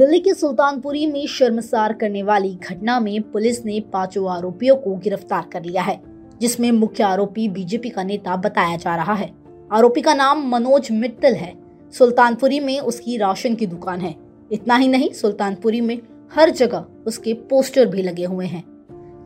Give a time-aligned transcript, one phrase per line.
[0.00, 5.48] दिल्ली के सुल्तानपुरी में शर्मसार करने वाली घटना में पुलिस ने पाँचों आरोपियों को गिरफ़्तार
[5.52, 6.00] कर लिया है,
[6.40, 9.30] जिसमें मुख्य आरोपी बीजेपी का नेता बताया जा रहा है।
[9.72, 11.52] आरोपी का नाम मनोज मित्तल है।
[11.94, 14.14] सुल्तानपुरी में उसकी राशन की दुकान है।
[14.52, 15.98] इतना ही नहीं, सुल्तानपुरी में
[16.32, 18.64] हर जगह उसके पोस्टर भी लगे हुए हैं,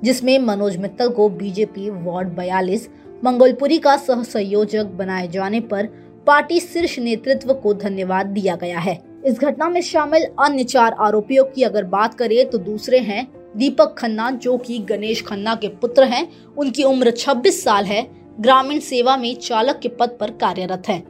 [0.04, 2.90] जिसमें मनोज मित्तल को बीजेपी वार्ड बयालीस,
[3.24, 5.86] मंगोलपुरी का सह संयोजक बनाए जाने पर
[6.26, 11.44] पार्टी शीर्ष नेतृत्व को धन्यवाद दिया गया है। इस घटना में शामिल अन्य चार आरोपियों
[11.44, 16.04] की अगर बात करें तो दूसरे हैं दीपक खन्ना, जो कि गणेश खन्ना के पुत्र
[16.04, 21.04] हैं। उनकी उम्र 26 साल है। ग्रामीण सेवा में चालक के पद पर कार्यरत हैं।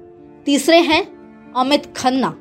[0.46, 1.06] तीसरे हैं
[1.56, 2.38] अमित खन्ना,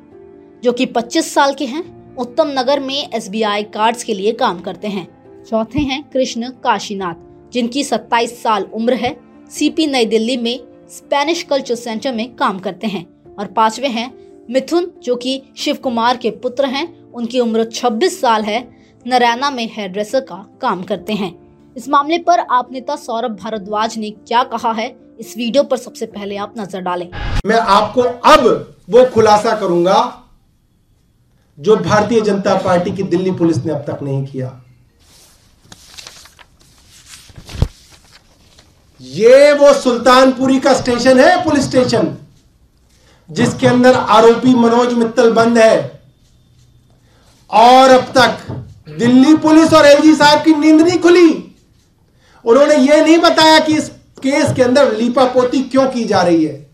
[0.64, 4.88] जो कि 25 साल के हैं। उत्तम नगर में एसबीआई कार्ड्स के लिए काम करते
[4.88, 5.08] हैं।
[5.44, 7.14] चौथे हैं कृष्ण काशीनाथ,
[7.52, 9.16] जिनकी 27 साल उम्र है।
[9.50, 10.60] सीपी नई दिल्ली में
[10.90, 13.06] स्पेनिश कल्चर सेंटर में काम करते हैं।
[13.38, 18.42] और पांचवे हैं मिथुन, जो कि शिव कुमार के पुत्र हैं, उनकी उम्र 26 साल
[18.44, 18.58] है,
[19.06, 21.32] नरैना में हेयर ड्रेसर का काम करते हैं।
[21.76, 26.06] इस मामले पर आप नेता सौरभ भारद्वाज ने क्या कहा है, इस वीडियो पर सबसे
[26.06, 27.08] पहले आप नज़र डालें।
[27.46, 29.96] मैं आपको अब वो खुलासा करूँगा,
[31.58, 34.60] जो भारतीय जनता पार्टी की दिल्ली पुलिस ने अब तक नहीं किया।
[39.00, 42.16] ये वो सुल्तानपुरी का स्टेशन है, पुलिस स्टेशन।
[43.30, 46.02] जिसके अंदर आरोपी मनोज मित्तल बंद है।
[47.50, 48.38] और अब तक
[48.98, 51.56] दिल्ली पुलिस और एलजी साहब की नींद नहीं खुली।
[52.44, 53.88] उन्होंने यह नहीं बताया कि इस
[54.22, 56.70] केस के अंदर लीपापोती क्यों की जा रही है।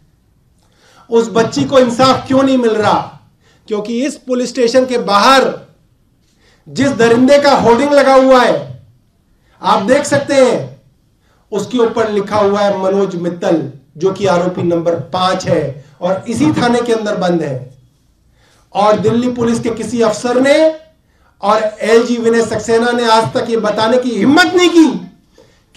[1.10, 3.20] उस बच्ची को इंसाफ क्यों नहीं मिल रहा?
[3.68, 5.66] क्योंकि इस पुलिस स्टेशन के बाहर
[6.68, 8.82] जिस दरिंदे का होर्डिंग लगा हुआ है,
[9.62, 10.82] आप देख सकते हैं,
[11.52, 16.50] उसके ऊपर लिखा हुआ है मनोज मित्तल, जो कि आरोपी नंबर पाँच है। और इसी
[16.52, 17.70] थाने के अंदर बंद है।
[18.74, 20.56] और दिल्ली पुलिस के किसी अफसर ने
[21.42, 24.88] और एलजी विनय सक्सेना ने आज तक ये बताने की हिम्मत नहीं की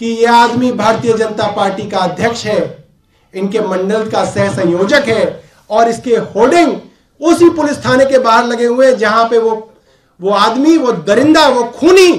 [0.00, 2.86] कि यह आदमी भारतीय जनता पार्टी का अध्यक्ष है,
[3.34, 6.76] इनके मंडल का सह संयोजक है और इसके होर्डिंग
[7.20, 9.70] उसी पुलिस थाने के बाहर लगे हुए जहाँ पे वो
[10.20, 12.12] वो आदमी, वो दरिंदा, वो खूनी,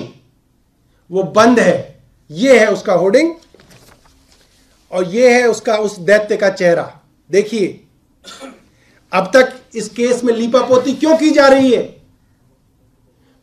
[1.09, 3.33] वो बंद है। ये है उसका होर्डिंग
[4.91, 6.91] और ये है उसका उस दैत्य का चेहरा।
[7.29, 7.84] देखिए
[9.11, 11.83] अब तक इस केस में लीपापोती क्यों की जा रही है?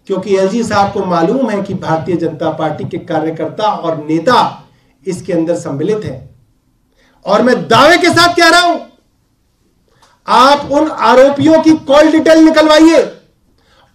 [0.06, 4.38] क्योंकि एलजी साहब को मालूम है कि भारतीय जनता पार्टी के कार्यकर्ता और नेता
[5.06, 6.30] इसके अंदर सम्मिलित हैं।
[7.26, 8.80] और मैं दावे के साथ कह रहा हूँ,
[10.28, 13.02] आप उन आरोपियों की कॉल डिटेल निकलवाइए।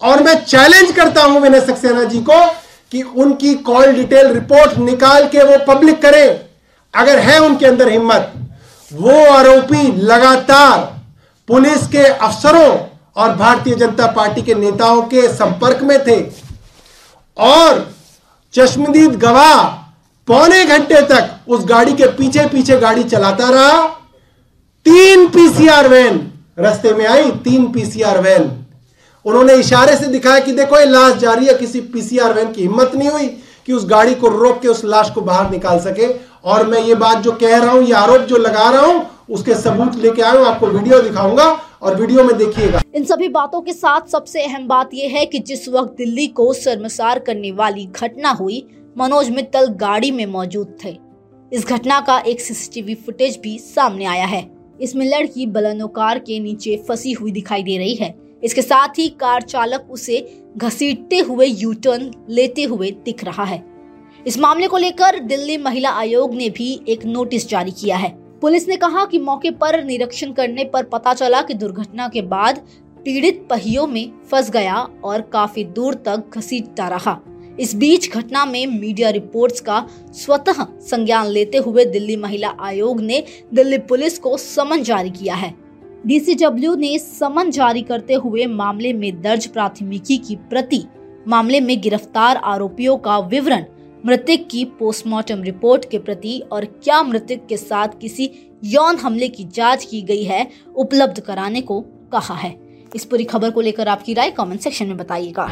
[0.00, 2.44] और मैं चैलेंज करता हूँ विनय सक्सेना जी को
[2.92, 6.40] कि उनकी कॉल डिटेल रिपोर्ट निकाल के वो पब्लिक करें।
[6.94, 8.32] अगर है उनके अंदर हिम्मत
[8.90, 10.78] वो आरोपी लगातार
[11.48, 12.76] पुलिस के अफसरों
[13.16, 16.20] और भारतीय जनता पार्टी के नेताओं के संपर्क में थे
[17.36, 17.86] और
[18.54, 19.62] चश्मदीद गवाह
[20.28, 23.86] पौने घंटे तक उस गाड़ी के पीछे पीछे गाड़ी चलाता रहा।
[24.86, 26.20] तीन पीसीआर वैन
[26.58, 28.50] रास्ते में आई, तीन पीसीआर वैन।
[29.24, 32.62] उन्होंने इशारे से दिखाया कि देखो, ये लाश जा रही है, किसी पीसीआर वैन की
[32.62, 33.26] हिम्मत नहीं हुई
[33.66, 36.06] कि उस गाड़ी को रोक के उस लाश को बाहर निकाल सके।
[36.44, 39.54] और मैं ये बात जो कह रहा हूँ, ये आरोप जो लगा रहा हूँ, उसके
[39.54, 41.44] सबूत लेके आया आपको वीडियो दिखाऊँगा
[41.82, 45.38] और वीडियो में देखिएगा। इन सभी बातों के साथ सबसे अहम बात यह है कि
[45.40, 48.66] जिस वक्त दिल्ली को शर्मसार करने वाली घटना हुई,
[48.96, 50.96] मनोज मित्तल गाड़ी में मौजूद थे।
[51.52, 54.48] इस घटना का एक सीसीटीवी फुटेज भी सामने आया है।
[54.80, 59.08] इसमें लड़की बलनो कार के नीचे फंसी हुई दिखाई दे रही है। इसके साथ ही
[59.20, 63.62] कार चालक उसे घसीटते हुए यू टर्न लेते हुए दिख रहा है।
[64.26, 68.08] इस मामले को लेकर दिल्ली महिला आयोग ने भी एक नोटिस जारी किया है।
[68.40, 72.58] पुलिस ने कहा कि मौके पर निरीक्षण करने पर पता चला कि दुर्घटना के बाद
[73.04, 77.18] पीड़ित पहियों में फंस गया और काफ़ी दूर तक घसीटता रहा।
[77.60, 83.22] इस बीच घटना में मीडिया रिपोर्ट्स का स्वतः संज्ञान लेते हुए दिल्ली महिला आयोग ने
[83.54, 85.54] दिल्ली पुलिस को समन जारी किया है।
[86.06, 90.84] डीसीडब्ल्यू ने समन जारी करते हुए मामले में दर्ज प्राथमिकी की प्रति
[91.28, 93.64] मामले में गिरफ़्तार आरोपियों का विवरण
[94.06, 98.30] मृतक की पोस्टमार्टम रिपोर्ट के प्रति और क्या मृतक के साथ किसी
[98.64, 100.46] यौन हमले की जाँच की गई है,
[100.76, 101.80] उपलब्ध कराने को
[102.12, 102.54] कहा है।
[102.94, 105.42] इस पूरी खबर को लेकर आपकी राय कमेंट सेक्शन में बताइएगा।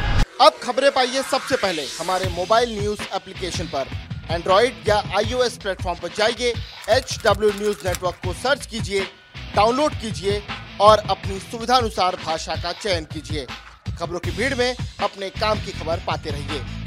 [0.41, 3.87] अब खबरें पाइए सबसे पहले हमारे मोबाइल न्यूज़ एप्लीकेशन पर।
[4.31, 6.53] एंड्रॉइड या आईओएस प्लेटफॉर्म पर जाइए
[6.89, 9.01] एच डब्ल्यू न्यूज़ नेटवर्क को सर्च कीजिए
[9.55, 10.41] डाउनलोड कीजिए
[10.81, 13.45] और अपनी सुविधानुसार भाषा का चयन कीजिए।
[13.99, 16.85] खबरों की भीड़ में अपने काम की खबर पाते रहिए।